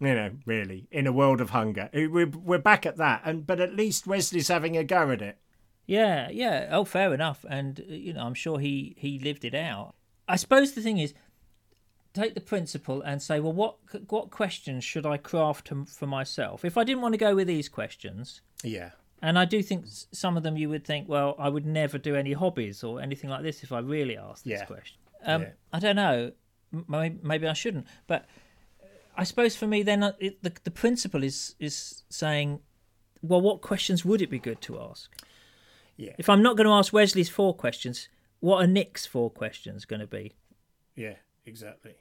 [0.00, 3.60] You know, really, in a world of hunger, we're we're back at that, and but
[3.60, 5.36] at least Wesley's having a go at it.
[5.86, 6.68] Yeah, yeah.
[6.70, 7.44] Oh, fair enough.
[7.48, 9.94] And uh, you know, I'm sure he he lived it out.
[10.26, 11.12] I suppose the thing is,
[12.14, 13.76] take the principle and say, well, what
[14.08, 16.64] what questions should I craft for myself?
[16.64, 20.36] If I didn't want to go with these questions, Yeah, and I do think some
[20.36, 23.42] of them you would think, well, I would never do any hobbies or anything like
[23.42, 24.64] this if I really asked this Yeah.
[24.66, 24.98] question.
[25.24, 25.48] Um, Yeah.
[25.72, 26.32] I don't know.
[26.88, 27.86] Maybe, maybe I shouldn't.
[28.06, 28.26] But
[29.16, 32.60] I suppose for me, then it, the the principle is is saying,
[33.22, 35.10] well, what questions would it be good to ask?
[35.96, 36.14] Yeah.
[36.16, 40.00] If I'm not going to ask Wesley's four questions, what are Nick's four questions going
[40.00, 40.32] to be?
[40.96, 41.94] yeah, exactly.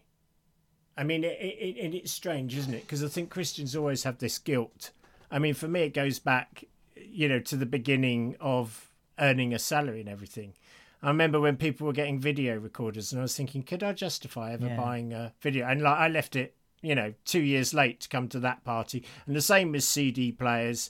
[0.97, 2.81] I mean, it, it, it, it's strange, isn't it?
[2.81, 4.91] Because I think Christians always have this guilt.
[5.31, 6.65] I mean, for me, it goes back,
[7.07, 10.53] you know, to the beginning of earning a salary and everything.
[11.01, 14.51] I remember when people were getting video recorders, and I was thinking, could I justify
[14.53, 14.77] ever Yeah.
[14.77, 15.65] buying a video?
[15.67, 19.03] And like, I left it, you know, two years late to come to that party.
[19.25, 20.89] And the same with CD players,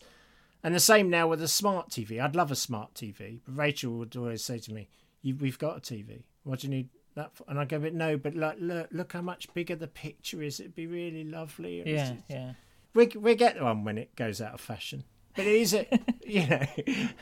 [0.64, 2.20] and the same now with a smart TV.
[2.20, 4.88] I'd love a smart TV, but Rachel would always say to me,
[5.22, 6.24] you, "We've got a TV.
[6.44, 9.14] What do you need that for?" And I go, "But no, but like, look, look
[9.14, 10.60] how much bigger the picture is.
[10.60, 12.54] It'd be really lovely." And Yeah, just- yeah.
[12.94, 15.04] we we get one when it goes out of fashion.
[15.40, 15.88] But it is, a,
[16.28, 16.66] you know.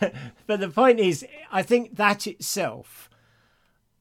[0.48, 3.12] but the point is, I think that itself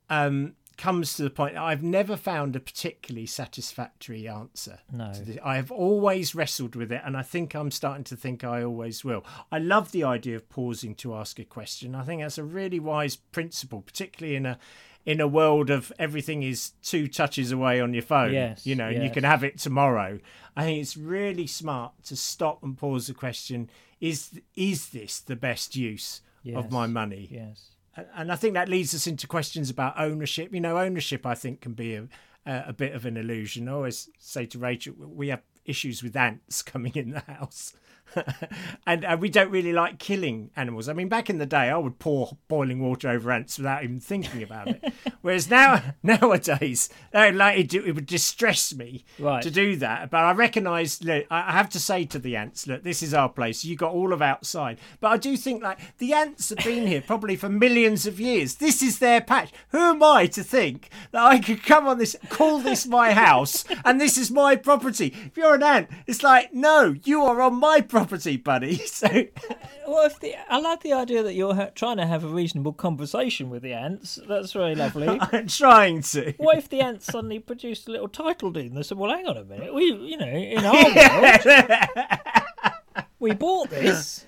[0.09, 1.56] um, comes to the point.
[1.56, 4.80] I've never found a particularly satisfactory answer.
[4.92, 5.12] No.
[5.44, 9.04] I have always wrestled with it, and I think I'm starting to think I always
[9.04, 9.24] will.
[9.50, 11.94] I love the idea of pausing to ask a question.
[11.94, 14.58] I think that's a really wise principle, particularly in a
[15.04, 18.32] in a world of everything is two touches away on your phone.
[18.32, 20.18] Yes, you know, and you can have it tomorrow.
[20.56, 25.36] I think it's really smart to stop and pause the question: Is is this the
[25.36, 26.20] best use
[26.54, 27.28] of my money?
[27.30, 27.70] Yes.
[28.14, 30.52] And- I think that leads us into questions about ownership.
[30.52, 32.09] You know, ownership I think can be a,
[32.46, 33.68] a bit of an illusion.
[33.68, 37.74] I always say to Rachel, we have issues with ants coming in the house.
[38.86, 40.88] and uh, we don't really like killing animals.
[40.88, 44.00] I mean, back in the day, I would pour boiling water over ants without even
[44.00, 44.92] thinking about it.
[45.22, 49.42] Whereas now, nowadays, like it, it would distress me Right.
[49.42, 50.10] to do that.
[50.10, 53.64] But I recognise, I have to say to the ants, look, this is our place.
[53.64, 54.78] You got all of outside.
[55.00, 58.56] But I do think like the ants have been here probably for millions of years.
[58.56, 59.52] This is their patch.
[59.70, 63.64] Who am I to think that I could come on this, call this my house,
[63.84, 65.14] and this is my property?
[65.26, 67.95] If you're an ant, it's like, no, you are on my property,
[68.37, 68.76] buddy.
[68.87, 69.54] So uh,
[69.87, 72.72] Well, if the, I like the idea that you're ha- trying to have a reasonable
[72.72, 74.18] conversation with the ants.
[74.28, 75.09] That's very lovely.
[75.32, 76.32] I'm trying to.
[76.38, 79.26] what if the ants suddenly produced a little title deed and they said, "Well, hang
[79.26, 80.74] on a minute, we, you know, in our
[81.85, 82.74] world,
[83.18, 84.26] we bought this.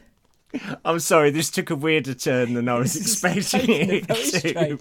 [0.84, 4.78] I'm sorry, this took a weirder turn than I was expecting it to.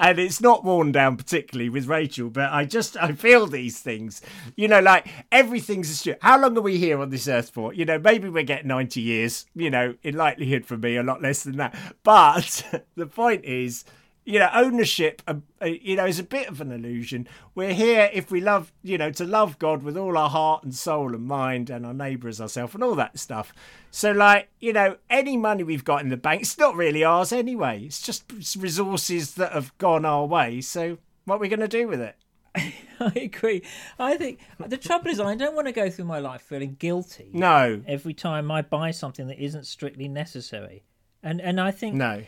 [0.00, 4.22] and it's not worn down particularly with Rachel, but I just I feel these things.
[4.56, 7.74] You know, like everything's a str- How long are we here on this earth for?
[7.74, 11.20] You know, maybe we get 90 years, you know, in likelihood for me a lot
[11.20, 11.76] less than that.
[12.02, 13.84] But the point is
[14.24, 17.28] you know, ownership, uh, uh, you know, is a bit of an illusion.
[17.54, 20.74] We're here if we love, you know, to love God with all our heart and
[20.74, 23.52] soul and mind and our neighbour as ourselves and all that stuff.
[23.90, 27.32] So, like, you know, any money we've got in the bank, it's not really ours
[27.32, 27.84] anyway.
[27.84, 28.24] It's just
[28.56, 30.60] resources that have gone our way.
[30.62, 32.16] So, what are we going to do with it?
[33.00, 33.62] I agree.
[33.98, 37.30] I think the trouble is, I don't want to go through my life feeling guilty.
[37.32, 37.82] No.
[37.86, 40.84] Every time I buy something that isn't strictly necessary,
[41.22, 42.22] and and I think no.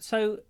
[0.00, 0.40] So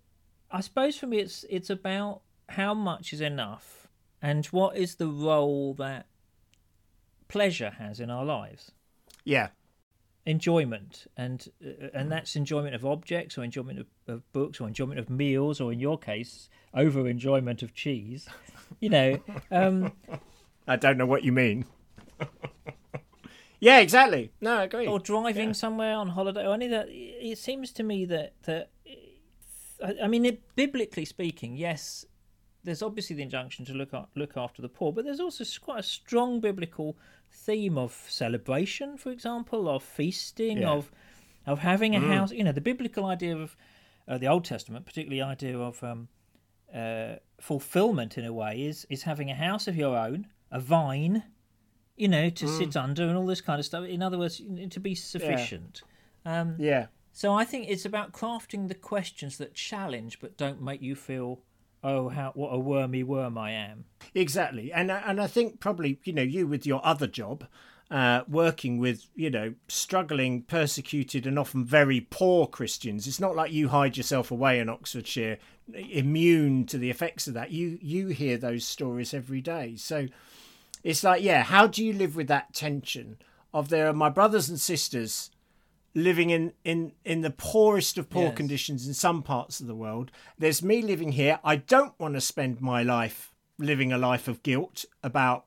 [0.51, 3.87] I suppose for me, it's it's about how much is enough,
[4.21, 6.07] and what is the role that
[7.27, 8.71] pleasure has in our lives.
[9.23, 9.49] Yeah.
[10.25, 14.99] Enjoyment, and uh, and that's enjoyment of objects, or enjoyment of, of books, or enjoyment
[14.99, 18.27] of meals, or in your case, over enjoyment of cheese.
[18.79, 19.19] You know.
[19.51, 19.91] Um,
[20.65, 21.65] I don't know what you mean.
[23.59, 24.31] yeah, exactly.
[24.39, 24.87] No, I agree.
[24.87, 25.53] Or driving yeah.
[25.53, 26.87] somewhere on holiday, or any of that.
[26.89, 28.69] It seems to me that that
[29.83, 32.05] I mean, it, biblically speaking, yes,
[32.63, 35.83] there's obviously the injunction to look look after the poor, but there's also quite a
[35.83, 36.97] strong biblical
[37.31, 40.69] theme of celebration, for example, of feasting, yeah.
[40.69, 40.91] of
[41.45, 42.07] of having a mm.
[42.07, 42.31] house.
[42.31, 43.55] You know, the biblical idea of
[44.07, 46.07] uh, the Old Testament, particularly idea of um,
[46.73, 51.23] uh, fulfillment in a way, is is having a house of your own, a vine,
[51.95, 52.57] you know, to mm.
[52.57, 53.85] sit under, and all this kind of stuff.
[53.85, 55.81] In other words, to be sufficient.
[56.25, 56.41] Yeah.
[56.41, 56.87] Um, yeah.
[57.13, 61.41] So I think it's about crafting the questions that challenge but don't make you feel,
[61.83, 63.85] oh, how what a wormy worm I am.
[64.15, 67.45] Exactly, and and I think probably you know you with your other job.
[67.89, 73.51] Uh, working with you know struggling persecuted and often very poor christians it's not like
[73.51, 75.37] you hide yourself away in oxfordshire
[75.73, 80.07] immune to the effects of that you you hear those stories every day so
[80.85, 83.17] it's like yeah how do you live with that tension
[83.53, 85.29] of there are my brothers and sisters
[85.93, 88.35] living in in in the poorest of poor yes.
[88.35, 90.11] conditions in some parts of the world.
[90.37, 91.39] There's me living here.
[91.43, 95.45] I don't want to spend my life living a life of guilt about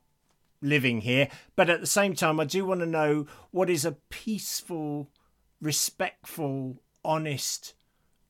[0.61, 1.29] living here.
[1.57, 5.11] But at the same time i do want to know what is a peaceful
[5.61, 7.75] respectful honest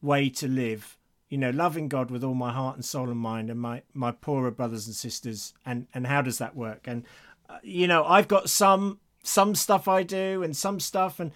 [0.00, 0.98] way to live.
[1.28, 4.12] You know loving god with all my heart and soul and mind and my my
[4.12, 5.52] poorer brothers and sisters.
[5.66, 6.86] And and how does that work?
[6.86, 7.04] And
[7.48, 11.18] uh, you know i've got some some stuff i do and some stuff.
[11.18, 11.32] And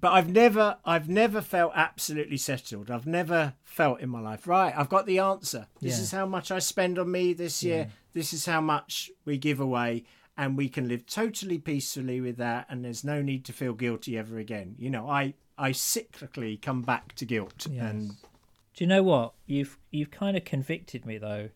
[0.00, 2.90] but I've never I've never felt absolutely settled.
[2.90, 5.68] I've never felt in my life, right, I've got the answer.
[5.80, 6.02] This yeah.
[6.02, 7.78] is how much I spend on me this year.
[7.78, 7.86] Yeah.
[8.12, 10.04] This is how much we give away
[10.36, 14.18] and we can live totally peacefully with that and there's no need to feel guilty
[14.18, 14.74] ever again.
[14.78, 17.82] You know, I I cyclically come back to guilt yes.
[17.82, 19.34] and Do you know what?
[19.46, 21.50] You've you've kind of convicted me though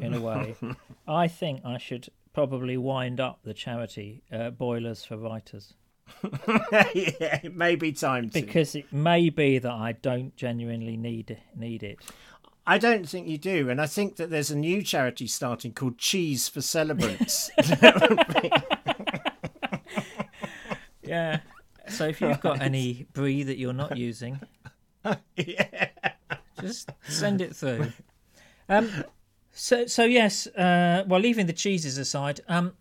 [0.00, 0.56] in a way.
[1.08, 5.74] I think I should probably wind up the charity uh, Boilers for Writers.
[6.94, 8.40] yeah, it may be time to.
[8.40, 11.98] Because it may be that I don't genuinely need need it.
[12.66, 15.96] I don't think you do, and I think that there's a new charity starting called
[15.96, 17.50] Cheese for Celebrants.
[21.02, 21.40] yeah.
[21.88, 24.40] So if you've got any brie that you're not using,
[25.36, 25.88] yeah.
[26.60, 27.90] just send it through.
[28.68, 28.90] Um,
[29.50, 30.46] so so yes.
[30.48, 32.74] Uh, well, leaving the cheeses aside, um,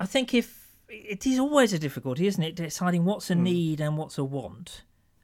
[0.00, 0.57] I think if
[0.88, 3.40] it is always a difficulty, isn't it, deciding what's a mm.
[3.40, 4.82] need and what's a want,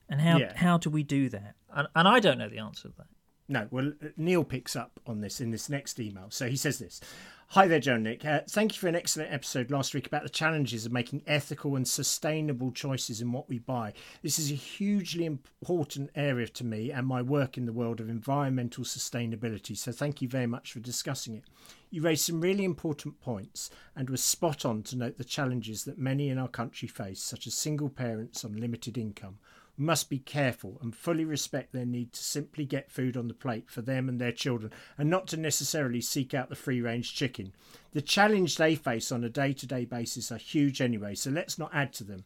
[0.08, 0.52] and how yeah.
[0.56, 1.54] how do we do that?
[1.72, 3.06] And, and I don't know the answer to that.
[3.46, 6.26] No, well, Neil picks up on this in this next email.
[6.30, 7.00] So he says this
[7.48, 8.24] Hi there, Joe Nick.
[8.24, 11.76] Uh, thank you for an excellent episode last week about the challenges of making ethical
[11.76, 13.92] and sustainable choices in what we buy.
[14.22, 18.08] This is a hugely important area to me and my work in the world of
[18.08, 19.76] environmental sustainability.
[19.76, 21.44] So thank you very much for discussing it.
[21.90, 25.98] You raised some really important points and was spot on to note the challenges that
[25.98, 29.38] many in our country face, such as single parents on limited income
[29.76, 33.68] must be careful and fully respect their need to simply get food on the plate
[33.68, 37.52] for them and their children and not to necessarily seek out the free range chicken.
[37.92, 41.58] The challenge they face on a day to day basis are huge anyway, so let's
[41.58, 42.24] not add to them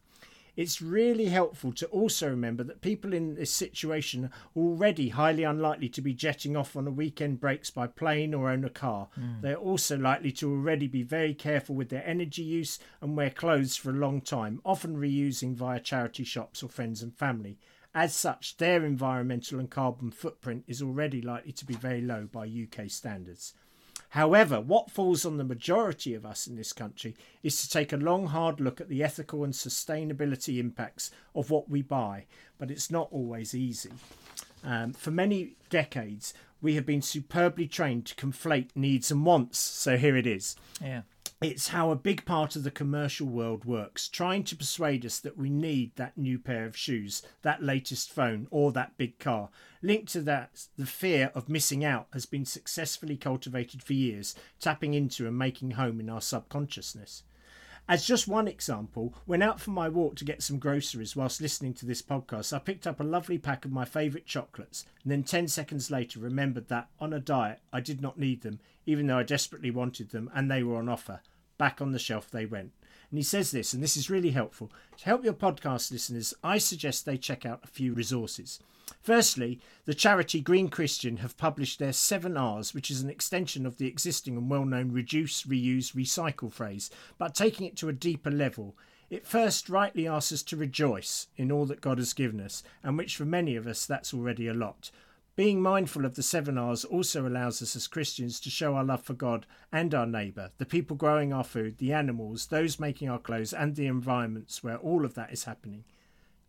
[0.55, 5.89] it's really helpful to also remember that people in this situation are already highly unlikely
[5.89, 9.09] to be jetting off on a weekend breaks by plane or own a car.
[9.19, 9.41] Mm.
[9.41, 13.75] They're also likely to already be very careful with their energy use and wear clothes
[13.75, 17.57] for a long time, often reusing via charity shops or friends and family.
[17.93, 22.45] As such, their environmental and carbon footprint is already likely to be very low by
[22.45, 23.53] UK standards.
[24.09, 27.97] However, what falls on the majority of us in this country is to take a
[27.97, 32.25] long, hard look at the ethical and sustainability impacts of what we buy,
[32.57, 33.91] but it's not always easy.
[34.63, 39.59] Um, for many decades, we have been superbly trained to conflate needs and wants.
[39.59, 40.55] So here it is.
[40.81, 41.03] Yeah.
[41.41, 45.37] It's how a big part of the commercial world works, trying to persuade us that
[45.37, 49.47] we need that new pair of shoes, that latest phone, or that big car.
[49.81, 54.93] Linked to that, the fear of missing out has been successfully cultivated for years, tapping
[54.93, 57.23] into and making home in our subconsciousness.
[57.89, 61.73] As just one example, when out for my walk to get some groceries whilst listening
[61.73, 65.23] to this podcast, I picked up a lovely pack of my favourite chocolates and then
[65.23, 69.17] 10 seconds later remembered that, on a diet, I did not need them, even though
[69.17, 71.21] I desperately wanted them and they were on offer.
[71.57, 72.73] Back on the shelf they went.
[73.09, 74.71] And he says this, and this is really helpful.
[74.97, 78.59] To help your podcast listeners, I suggest they check out a few resources.
[79.01, 83.87] Firstly, the charity Green Christian have published their 7Rs, which is an extension of the
[83.87, 88.75] existing and well known reduce, reuse, recycle phrase, but taking it to a deeper level.
[89.09, 92.97] It first rightly asks us to rejoice in all that God has given us, and
[92.97, 94.91] which for many of us that's already a lot.
[95.39, 99.03] Being mindful of the seven R's also allows us as Christians to show our love
[99.03, 103.19] for God and our neighbour, the people growing our food, the animals, those making our
[103.19, 105.85] clothes, and the environments where all of that is happening.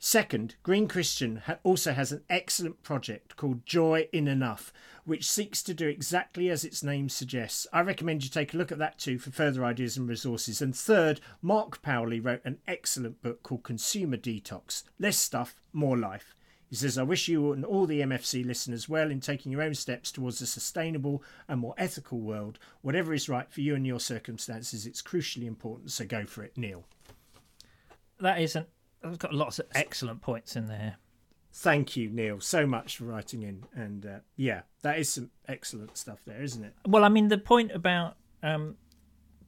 [0.01, 4.73] Second, Green Christian also has an excellent project called Joy in Enough,
[5.05, 7.69] which seeks to do exactly as its name suggests.
[7.73, 10.61] I recommend you take a look at that too for further ideas and resources.
[10.61, 16.35] And third, Mark Powley wrote an excellent book called Consumer Detox Less Stuff, More Life.
[16.71, 19.75] He says, I wish you and all the MFC listeners well in taking your own
[19.75, 22.61] steps towards a sustainable and more ethical world.
[22.81, 26.57] Whatever is right for you and your circumstances, it's crucially important, so go for it,
[26.57, 26.85] Neil.
[28.21, 28.67] That is an
[29.03, 30.97] I've got lots of excellent points in there.
[31.53, 33.65] Thank you, Neil, so much for writing in.
[33.75, 36.75] And uh, yeah, that is some excellent stuff there, isn't it?
[36.87, 38.77] Well, I mean, the point about um,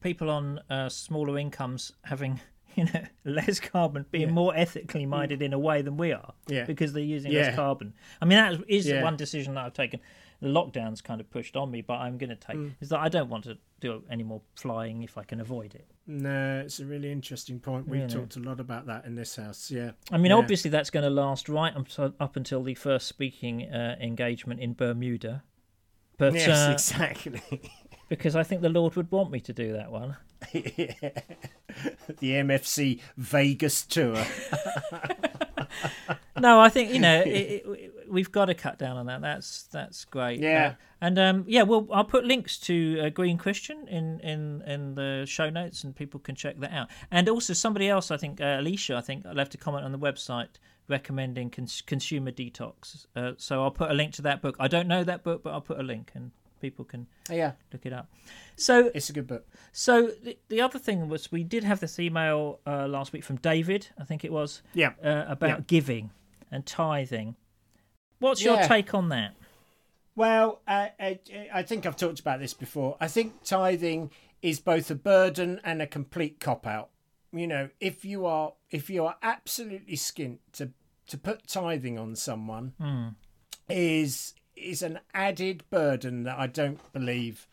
[0.00, 2.40] people on uh, smaller incomes having
[2.76, 4.35] you know less carbon being yeah.
[4.35, 7.42] more ethically minded in a way than we are yeah because they're using yeah.
[7.42, 9.02] less carbon i mean that is yeah.
[9.02, 10.00] one decision that i've taken
[10.42, 12.74] the lockdown's kind of pushed on me, but I'm going to take mm.
[12.80, 15.87] is that I don't want to do any more flying if I can avoid it.
[16.06, 17.87] No, it's a really interesting point.
[17.87, 18.12] We've really?
[18.12, 19.70] talked a lot about that in this house.
[19.70, 23.96] Yeah, I mean, obviously that's going to last right up until the first speaking uh,
[24.00, 25.44] engagement in Bermuda.
[26.18, 27.62] But yes, uh, exactly.
[28.08, 30.16] because I think the Lord would want me to do that one.
[30.52, 31.11] yeah.
[32.06, 34.24] The MFC Vegas tour.
[36.38, 39.20] no, I think you know it, it, we've got to cut down on that.
[39.20, 40.40] That's that's great.
[40.40, 44.62] Yeah, uh, and um, yeah, well, I'll put links to uh, Green Christian in, in
[44.62, 46.88] in the show notes, and people can check that out.
[47.10, 49.98] And also, somebody else, I think uh, Alicia, I think left a comment on the
[49.98, 50.48] website
[50.88, 53.06] recommending cons- Consumer Detox.
[53.14, 54.56] Uh, so I'll put a link to that book.
[54.58, 56.32] I don't know that book, but I'll put a link and
[56.62, 58.11] people can yeah look it up.
[58.57, 59.46] So it's a good book.
[59.72, 63.37] So the, the other thing was we did have this email uh, last week from
[63.37, 65.64] David, I think it was, yeah, uh, about yeah.
[65.66, 66.11] giving
[66.51, 67.37] and tithing.
[68.20, 69.35] What's your take on that?
[70.14, 71.18] Well, uh, I,
[71.53, 72.96] I think I've talked about this before.
[73.01, 74.11] I think tithing
[74.42, 76.90] is both a burden and a complete cop out.
[77.33, 80.70] You know, if you are if you are absolutely skint to
[81.07, 83.14] to put tithing on someone mm.
[83.68, 87.46] is is an added burden that I don't believe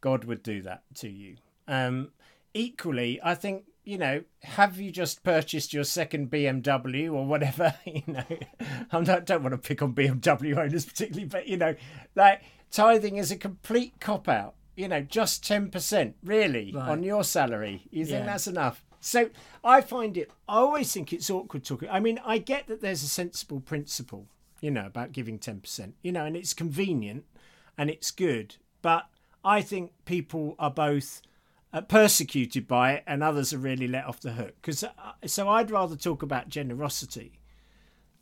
[0.00, 1.36] God would do that to you.
[1.68, 2.12] Um,
[2.54, 7.74] equally, I think you know, have you just purchased your second BMW or whatever?
[7.84, 8.24] you know,
[8.92, 11.74] I don't, don't want to pick on BMW owners particularly, but you know,
[12.14, 14.54] like tithing is a complete cop out.
[14.76, 16.88] You know, just ten percent really right.
[16.88, 17.82] on your salary.
[17.90, 18.26] You think yeah.
[18.26, 18.84] that's enough?
[19.00, 19.30] So
[19.64, 20.30] I find it.
[20.48, 21.88] I always think it's awkward talking.
[21.90, 24.26] I mean, I get that there's a sensible principle,
[24.60, 25.94] you know, about giving ten percent.
[26.02, 27.24] You know, and it's convenient
[27.78, 29.06] and it's good, but
[29.44, 31.22] I think people are both
[31.72, 34.54] uh, persecuted by it, and others are really let off the hook.
[34.60, 34.90] Because uh,
[35.26, 37.40] so I'd rather talk about generosity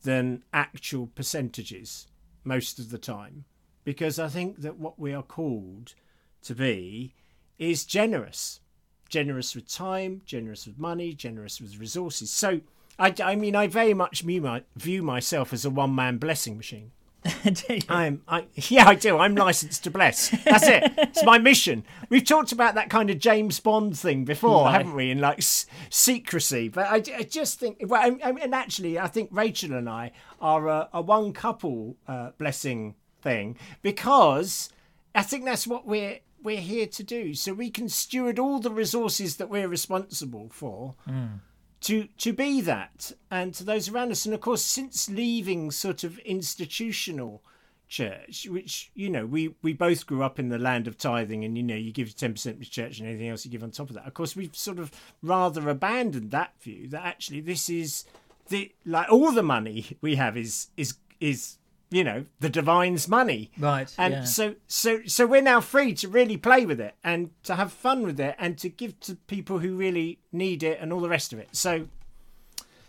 [0.05, 2.07] than actual percentages
[2.45, 3.45] most of the time,
[3.85, 5.95] because I think that what we are called
[6.43, 7.15] to be
[7.59, 8.61] is generous,
[9.09, 12.31] generous with time, generous with money, generous with resources.
[12.31, 12.61] So
[12.99, 16.57] I, I mean, I very much view, my, view myself as a one man blessing
[16.57, 16.93] machine.
[17.89, 19.19] I'm, I, yeah, I do.
[19.19, 20.31] I'm licensed to bless.
[20.45, 20.93] That's it.
[20.97, 21.85] It's my mission.
[22.09, 24.73] We've talked about that kind of James Bond thing before, right.
[24.73, 25.11] haven't we?
[25.11, 29.31] In like s- secrecy, but I, I, just think, well, I, and actually, I think
[29.33, 34.71] Rachel and I are a, a one couple uh, blessing thing because
[35.15, 37.35] I think that's what we're we're here to do.
[37.35, 40.95] So we can steward all the resources that we're responsible for.
[41.09, 41.41] Mm
[41.81, 46.03] to to be that and to those around us and of course since leaving sort
[46.05, 47.43] of institutional
[47.89, 51.57] church, which you know we we both grew up in the land of tithing, and
[51.57, 53.89] you know you give ten percent to church, and anything else you give on top
[53.89, 54.07] of that.
[54.07, 58.05] Of course, we've sort of rather abandoned that view that actually this is
[58.49, 61.58] the like all the money we have is is is
[61.91, 63.93] you know the divine's money Right.
[63.99, 64.25] and yeah.
[64.25, 68.03] so so so we're now free to really play with it and to have fun
[68.03, 71.33] with it and to give to people who really need it and all the rest
[71.33, 71.89] of it so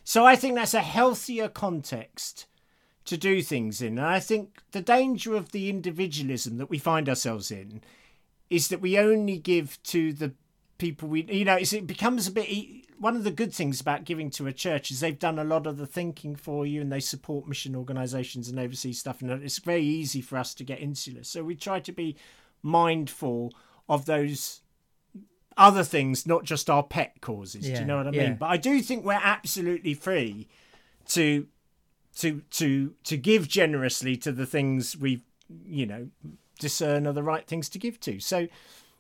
[0.04, 2.46] so i think that's a healthier context
[3.06, 7.08] to do things in and i think the danger of the individualism that we find
[7.08, 7.82] ourselves in
[8.50, 10.34] is that we only give to the
[10.80, 12.48] people we you know it becomes a bit
[13.00, 15.66] one of the good things about giving to a church is they've done a lot
[15.66, 19.60] of the thinking for you and they support mission organizations and overseas stuff and it's
[19.60, 21.24] very easy for us to get insular.
[21.24, 22.18] So we try to be
[22.62, 23.54] mindful
[23.88, 24.62] of those
[25.56, 27.64] other things not just our pet causes.
[27.66, 28.30] Do you know what i yeah.
[28.30, 28.38] mean?
[28.38, 30.48] But i do think we're absolutely free
[31.10, 31.48] to
[32.18, 35.24] to to to give generously to the things we
[35.66, 36.10] you know
[36.60, 38.20] discern are the right things to give to.
[38.20, 38.48] So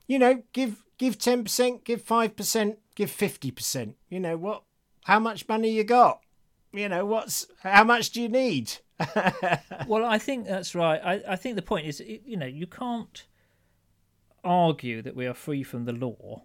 [0.07, 4.63] you know give give 10% give 5% give 50% you know what
[5.05, 6.19] how much money you got
[6.71, 8.73] you know what's how much do you need
[9.87, 10.99] well, I think that's right.
[11.03, 13.25] I, I think the point is, you know, you can't
[14.43, 16.43] argue that we are free from the law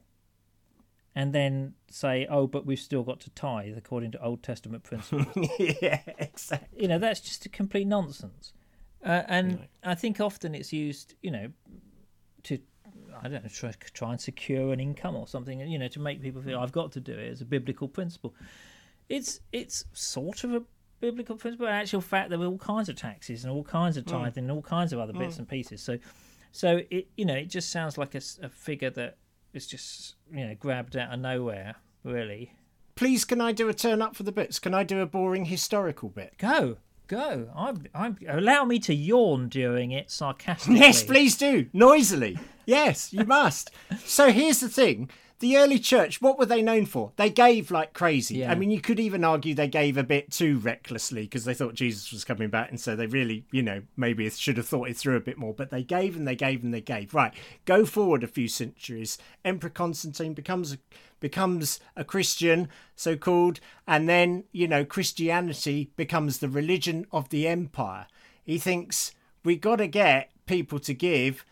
[1.15, 5.27] and then say, oh, but we've still got to tithe according to Old Testament principles.
[5.59, 8.53] yeah exactly you know, that's just a complete nonsense.
[9.05, 11.49] Uh, and I think often it's used, you know,
[12.45, 12.59] to
[13.25, 16.21] I don't know, try, try and secure an income or something, you know, to make
[16.21, 18.35] people feel I've got to do it as a biblical principle.
[19.09, 20.63] It's it's sort of a
[21.01, 21.67] biblical principle.
[21.67, 24.11] In actual fact, there were all kinds of taxes and all kinds of hmm.
[24.11, 25.43] tithing and all kinds of other bits hmm.
[25.43, 25.83] and pieces.
[25.83, 25.99] So,
[26.53, 28.21] so it you know it just sounds like a
[28.51, 29.17] figure that
[29.55, 32.53] is just you know grabbed out of nowhere, really.
[32.95, 35.47] please can i do a turn up for the bits can i do a boring
[35.47, 36.77] historical bit Go,
[37.09, 37.51] go.
[37.55, 38.19] I'm, I'm.
[38.29, 40.81] Allow me to yawn during it sarcastically.
[40.81, 41.67] Yes, please do.
[41.73, 42.39] Noisily.
[42.67, 43.71] Yes, you must.
[44.05, 45.11] so here's the thing.
[45.41, 47.13] The early church, what were they known for?
[47.17, 48.37] They gave like crazy.
[48.37, 48.53] Yeah.
[48.53, 51.75] I mean, you could even argue they gave a bit too recklessly because they thought
[51.75, 52.71] Jesus was coming back.
[52.71, 55.53] And so they really, you know, maybe should have thought it through a bit more.
[55.53, 57.13] But they gave and they gave and they gave.
[57.13, 57.35] Right.
[57.65, 59.19] Go forward a few centuries.
[59.45, 60.79] Emperor Constantine becomes a,
[61.19, 63.61] becomes a Christian, so called.
[63.89, 68.07] And then, you know, Christianity becomes the religion of the empire.
[68.45, 69.13] He thinks
[69.45, 71.45] we got to get people to give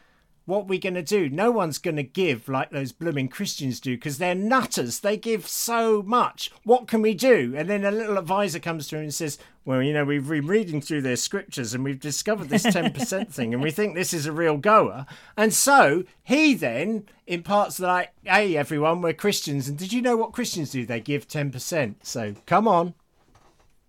[0.45, 1.29] what we're going to do?
[1.29, 5.01] No one's going to give like those blooming Christians do because they're nutters.
[5.01, 6.51] They give so much.
[6.65, 7.55] What can we do?
[7.57, 10.47] And then a little advisor comes to him and says, Well, you know, we've been
[10.47, 14.27] reading through their scriptures and we've discovered this 10% thing and we think this is
[14.27, 15.07] a real goer.
[15.37, 19.69] And so he then imparts like, Hey, everyone, we're Christians.
[19.69, 20.85] And did you know what Christians do?
[20.85, 21.95] They give 10%.
[22.03, 22.95] So come on.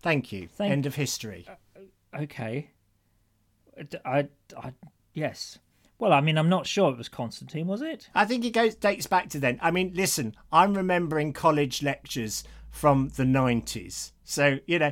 [0.01, 0.47] Thank you.
[0.47, 1.45] Thank- End of history.
[1.47, 1.79] Uh,
[2.17, 2.69] uh, okay.
[4.05, 4.73] I, I,
[5.13, 5.57] yes.
[5.99, 8.09] Well, I mean, I'm not sure it was Constantine, was it?
[8.13, 9.59] I think it goes dates back to then.
[9.61, 14.11] I mean, listen, I'm remembering college lectures from the 90s.
[14.23, 14.91] So, you know,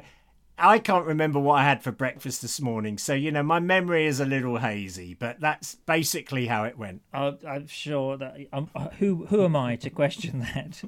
[0.57, 2.97] I can't remember what I had for breakfast this morning.
[2.99, 7.01] So, you know, my memory is a little hazy, but that's basically how it went.
[7.13, 8.37] I, I'm sure that.
[8.53, 10.83] Um, who who am I to question that?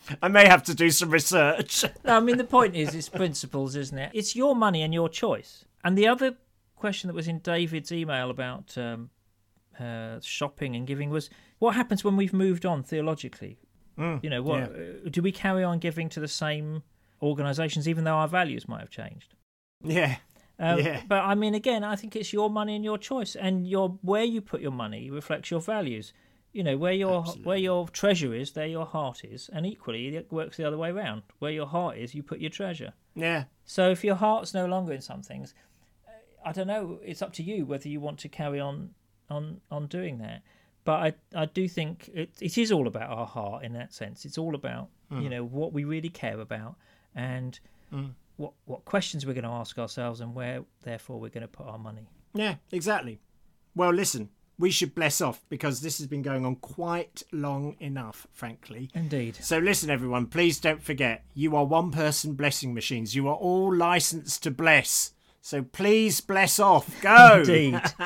[0.22, 1.84] I may have to do some research.
[2.04, 4.10] No, I mean, the point is, it's principles, isn't it?
[4.14, 5.64] It's your money and your choice.
[5.84, 6.36] And the other
[6.82, 9.10] question that was in David's email about um,
[9.78, 11.30] uh, shopping and giving was
[11.60, 13.58] what happens when we've moved on theologically?
[14.22, 16.82] you know, what uh, do we carry on giving to the same
[17.20, 19.34] organisations even though our values might have changed?
[19.84, 20.16] yeah.
[20.58, 21.02] Um, Yeah.
[21.08, 24.24] But I mean, again, I think it's your money and your choice, and your where
[24.24, 26.12] you put your money reflects your values.
[26.52, 30.26] You know, where your where your treasure is, there your heart is, and equally, it
[30.30, 31.22] works the other way around.
[31.38, 32.92] Where your heart is, you put your treasure.
[33.14, 33.44] Yeah.
[33.64, 35.54] So if your heart's no longer in some things,
[36.44, 36.98] I don't know.
[37.04, 38.90] It's up to you whether you want to carry on
[39.30, 40.42] on on doing that.
[40.84, 44.24] But I I do think it it is all about our heart in that sense.
[44.24, 45.22] It's all about mm.
[45.22, 46.76] you know what we really care about
[47.14, 47.58] and
[47.92, 48.10] mm.
[48.36, 51.66] what what questions we're going to ask ourselves and where therefore we're going to put
[51.66, 52.08] our money.
[52.34, 53.20] Yeah, exactly.
[53.74, 58.26] Well, listen, we should bless off because this has been going on quite long enough,
[58.32, 58.90] frankly.
[58.94, 59.36] Indeed.
[59.40, 63.14] So listen, everyone, please don't forget, you are one person blessing machines.
[63.14, 65.14] You are all licensed to bless.
[65.42, 66.88] So please bless off.
[67.02, 67.40] Go.
[67.40, 67.74] Indeed.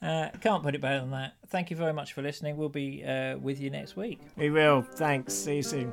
[0.00, 1.34] uh, can't put it better than that.
[1.48, 2.56] Thank you very much for listening.
[2.56, 4.20] We'll be uh, with you next week.
[4.36, 4.82] We will.
[4.82, 5.34] Thanks.
[5.34, 5.92] See you soon.